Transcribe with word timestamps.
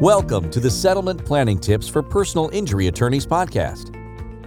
Welcome 0.00 0.50
to 0.50 0.60
the 0.60 0.70
Settlement 0.70 1.24
Planning 1.24 1.58
Tips 1.58 1.88
for 1.88 2.02
Personal 2.02 2.50
Injury 2.52 2.88
Attorneys 2.88 3.26
podcast. 3.26 3.94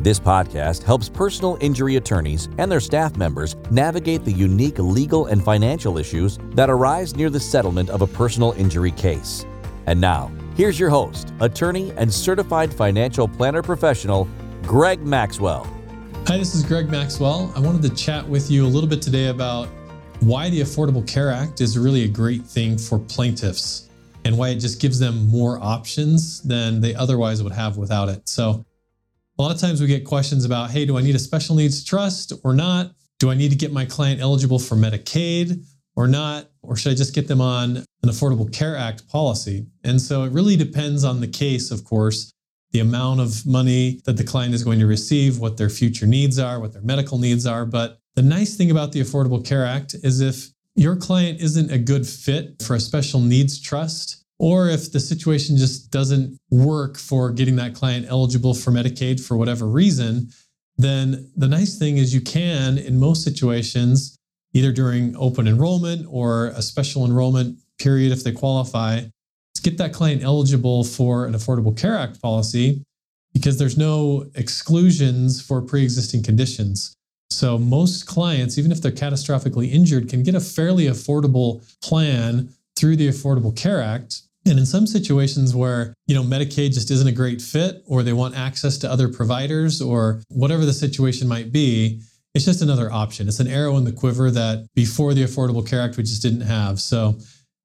This 0.00 0.20
podcast 0.20 0.84
helps 0.84 1.08
personal 1.08 1.58
injury 1.60 1.96
attorneys 1.96 2.48
and 2.58 2.70
their 2.70 2.78
staff 2.78 3.16
members 3.16 3.56
navigate 3.68 4.24
the 4.24 4.30
unique 4.30 4.78
legal 4.78 5.26
and 5.26 5.42
financial 5.42 5.98
issues 5.98 6.38
that 6.52 6.70
arise 6.70 7.16
near 7.16 7.28
the 7.28 7.40
settlement 7.40 7.90
of 7.90 8.02
a 8.02 8.06
personal 8.06 8.52
injury 8.52 8.92
case. 8.92 9.44
And 9.86 10.00
now, 10.00 10.30
here's 10.54 10.78
your 10.78 10.90
host, 10.90 11.34
attorney 11.40 11.90
and 11.96 12.14
certified 12.14 12.72
financial 12.72 13.26
planner 13.26 13.62
professional, 13.62 14.28
Greg 14.62 15.02
Maxwell. 15.02 15.64
Hi, 16.28 16.38
this 16.38 16.54
is 16.54 16.62
Greg 16.62 16.88
Maxwell. 16.88 17.52
I 17.56 17.58
wanted 17.58 17.82
to 17.82 17.90
chat 17.96 18.24
with 18.28 18.48
you 18.48 18.64
a 18.64 18.68
little 18.68 18.88
bit 18.88 19.02
today 19.02 19.26
about 19.26 19.66
why 20.20 20.50
the 20.50 20.60
Affordable 20.60 21.04
Care 21.04 21.32
Act 21.32 21.60
is 21.60 21.76
really 21.76 22.04
a 22.04 22.08
great 22.08 22.44
thing 22.44 22.78
for 22.78 23.00
plaintiffs 23.00 23.88
and 24.24 24.38
why 24.38 24.50
it 24.50 24.56
just 24.56 24.80
gives 24.80 24.98
them 24.98 25.26
more 25.28 25.58
options 25.62 26.42
than 26.42 26.80
they 26.80 26.94
otherwise 26.94 27.42
would 27.42 27.52
have 27.52 27.76
without 27.76 28.08
it. 28.08 28.28
So, 28.28 28.64
a 29.38 29.42
lot 29.42 29.54
of 29.54 29.60
times 29.60 29.80
we 29.80 29.86
get 29.86 30.04
questions 30.04 30.44
about 30.44 30.70
hey, 30.70 30.84
do 30.84 30.98
I 30.98 31.02
need 31.02 31.14
a 31.14 31.18
special 31.18 31.56
needs 31.56 31.84
trust 31.84 32.32
or 32.44 32.54
not? 32.54 32.92
Do 33.18 33.30
I 33.30 33.34
need 33.34 33.50
to 33.50 33.56
get 33.56 33.72
my 33.72 33.84
client 33.84 34.20
eligible 34.20 34.58
for 34.58 34.76
Medicaid 34.76 35.64
or 35.96 36.06
not? 36.06 36.50
Or 36.62 36.76
should 36.76 36.92
I 36.92 36.94
just 36.94 37.14
get 37.14 37.28
them 37.28 37.40
on 37.40 37.78
an 37.78 38.08
Affordable 38.08 38.52
Care 38.52 38.76
Act 38.76 39.08
policy? 39.08 39.66
And 39.84 40.00
so 40.00 40.24
it 40.24 40.32
really 40.32 40.56
depends 40.56 41.02
on 41.04 41.20
the 41.20 41.26
case, 41.26 41.70
of 41.70 41.84
course, 41.84 42.32
the 42.72 42.80
amount 42.80 43.20
of 43.20 43.44
money 43.46 44.00
that 44.04 44.16
the 44.16 44.24
client 44.24 44.54
is 44.54 44.64
going 44.64 44.78
to 44.78 44.86
receive, 44.86 45.38
what 45.38 45.56
their 45.56 45.68
future 45.68 46.06
needs 46.06 46.38
are, 46.38 46.58
what 46.58 46.72
their 46.72 46.82
medical 46.82 47.18
needs 47.18 47.46
are. 47.46 47.66
But 47.66 47.98
the 48.14 48.22
nice 48.22 48.56
thing 48.56 48.70
about 48.70 48.92
the 48.92 49.00
Affordable 49.00 49.44
Care 49.44 49.66
Act 49.66 49.94
is 50.02 50.20
if 50.20 50.48
your 50.74 50.96
client 50.96 51.40
isn't 51.40 51.70
a 51.70 51.78
good 51.78 52.06
fit 52.06 52.62
for 52.62 52.74
a 52.74 52.80
special 52.80 53.20
needs 53.20 53.60
trust, 53.60 54.21
or 54.38 54.68
if 54.68 54.92
the 54.92 55.00
situation 55.00 55.56
just 55.56 55.90
doesn't 55.90 56.38
work 56.50 56.98
for 56.98 57.30
getting 57.30 57.56
that 57.56 57.74
client 57.74 58.06
eligible 58.08 58.54
for 58.54 58.70
Medicaid 58.70 59.24
for 59.24 59.36
whatever 59.36 59.66
reason, 59.66 60.28
then 60.76 61.30
the 61.36 61.48
nice 61.48 61.78
thing 61.78 61.98
is 61.98 62.14
you 62.14 62.20
can, 62.20 62.78
in 62.78 62.98
most 62.98 63.22
situations, 63.22 64.16
either 64.52 64.72
during 64.72 65.16
open 65.16 65.46
enrollment 65.46 66.06
or 66.08 66.48
a 66.48 66.62
special 66.62 67.04
enrollment 67.04 67.58
period 67.78 68.12
if 68.12 68.24
they 68.24 68.32
qualify, 68.32 69.02
get 69.62 69.78
that 69.78 69.92
client 69.92 70.22
eligible 70.22 70.84
for 70.84 71.26
an 71.26 71.34
Affordable 71.34 71.76
Care 71.76 71.96
Act 71.96 72.20
policy 72.20 72.82
because 73.32 73.58
there's 73.58 73.78
no 73.78 74.26
exclusions 74.34 75.40
for 75.40 75.62
pre 75.62 75.82
existing 75.82 76.22
conditions. 76.22 76.94
So 77.30 77.58
most 77.58 78.06
clients, 78.06 78.58
even 78.58 78.72
if 78.72 78.82
they're 78.82 78.92
catastrophically 78.92 79.72
injured, 79.72 80.10
can 80.10 80.22
get 80.22 80.34
a 80.34 80.40
fairly 80.40 80.86
affordable 80.86 81.64
plan 81.80 82.52
through 82.82 82.96
the 82.96 83.06
Affordable 83.06 83.56
Care 83.56 83.80
Act. 83.80 84.22
And 84.44 84.58
in 84.58 84.66
some 84.66 84.88
situations 84.88 85.54
where, 85.54 85.94
you 86.08 86.16
know, 86.16 86.24
Medicaid 86.24 86.74
just 86.74 86.90
isn't 86.90 87.06
a 87.06 87.12
great 87.12 87.40
fit 87.40 87.80
or 87.86 88.02
they 88.02 88.12
want 88.12 88.36
access 88.36 88.76
to 88.78 88.90
other 88.90 89.08
providers 89.08 89.80
or 89.80 90.20
whatever 90.30 90.64
the 90.64 90.72
situation 90.72 91.28
might 91.28 91.52
be, 91.52 92.02
it's 92.34 92.44
just 92.44 92.60
another 92.60 92.90
option. 92.90 93.28
It's 93.28 93.38
an 93.38 93.46
arrow 93.46 93.76
in 93.76 93.84
the 93.84 93.92
quiver 93.92 94.32
that 94.32 94.66
before 94.74 95.14
the 95.14 95.22
Affordable 95.22 95.64
Care 95.64 95.80
Act 95.80 95.96
we 95.96 96.02
just 96.02 96.22
didn't 96.22 96.40
have. 96.40 96.80
So 96.80 97.20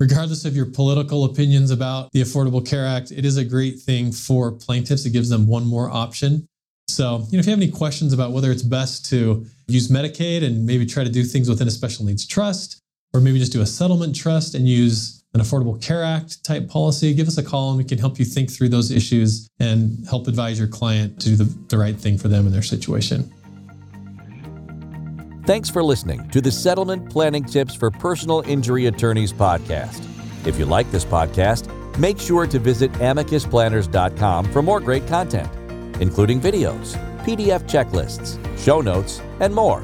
regardless 0.00 0.46
of 0.46 0.56
your 0.56 0.64
political 0.64 1.26
opinions 1.26 1.70
about 1.70 2.10
the 2.12 2.22
Affordable 2.22 2.66
Care 2.66 2.86
Act, 2.86 3.10
it 3.10 3.26
is 3.26 3.36
a 3.36 3.44
great 3.44 3.80
thing 3.80 4.12
for 4.12 4.50
plaintiffs. 4.50 5.04
It 5.04 5.10
gives 5.10 5.28
them 5.28 5.46
one 5.46 5.66
more 5.66 5.90
option. 5.90 6.48
So, 6.88 7.26
you 7.28 7.36
know, 7.36 7.40
if 7.40 7.46
you 7.46 7.50
have 7.50 7.60
any 7.60 7.70
questions 7.70 8.14
about 8.14 8.32
whether 8.32 8.50
it's 8.50 8.62
best 8.62 9.04
to 9.10 9.44
use 9.68 9.88
Medicaid 9.88 10.42
and 10.42 10.64
maybe 10.64 10.86
try 10.86 11.04
to 11.04 11.10
do 11.10 11.22
things 11.22 11.50
within 11.50 11.68
a 11.68 11.70
special 11.70 12.06
needs 12.06 12.26
trust, 12.26 12.81
or 13.12 13.20
maybe 13.20 13.38
just 13.38 13.52
do 13.52 13.60
a 13.60 13.66
settlement 13.66 14.16
trust 14.16 14.54
and 14.54 14.68
use 14.68 15.22
an 15.34 15.40
Affordable 15.40 15.80
Care 15.80 16.02
Act 16.02 16.44
type 16.44 16.68
policy, 16.68 17.14
give 17.14 17.26
us 17.26 17.38
a 17.38 17.42
call 17.42 17.70
and 17.70 17.78
we 17.78 17.84
can 17.84 17.98
help 17.98 18.18
you 18.18 18.24
think 18.24 18.50
through 18.50 18.68
those 18.68 18.90
issues 18.90 19.48
and 19.58 20.06
help 20.06 20.28
advise 20.28 20.58
your 20.58 20.68
client 20.68 21.20
to 21.20 21.30
do 21.30 21.36
the, 21.36 21.44
the 21.68 21.78
right 21.78 21.96
thing 21.96 22.18
for 22.18 22.28
them 22.28 22.46
in 22.46 22.52
their 22.52 22.62
situation. 22.62 23.32
Thanks 25.46 25.68
for 25.68 25.82
listening 25.82 26.28
to 26.30 26.40
the 26.40 26.52
Settlement 26.52 27.10
Planning 27.10 27.44
Tips 27.44 27.74
for 27.74 27.90
Personal 27.90 28.42
Injury 28.42 28.86
Attorneys 28.86 29.32
podcast. 29.32 30.06
If 30.46 30.58
you 30.58 30.66
like 30.66 30.90
this 30.92 31.04
podcast, 31.04 31.68
make 31.98 32.18
sure 32.18 32.46
to 32.46 32.58
visit 32.58 32.92
amicusplanners.com 32.92 34.52
for 34.52 34.62
more 34.62 34.80
great 34.80 35.06
content, 35.08 35.50
including 36.00 36.40
videos, 36.40 36.94
PDF 37.24 37.68
checklists, 37.68 38.38
show 38.58 38.80
notes, 38.80 39.20
and 39.40 39.52
more. 39.52 39.82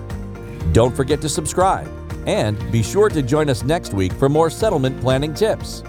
Don't 0.73 0.95
forget 0.95 1.21
to 1.23 1.29
subscribe 1.29 1.98
and 2.29 2.71
be 2.71 2.83
sure 2.83 3.09
to 3.09 3.23
join 3.23 3.49
us 3.49 3.65
next 3.65 3.95
week 3.95 4.13
for 4.13 4.29
more 4.29 4.51
settlement 4.51 5.01
planning 5.01 5.33
tips. 5.33 5.83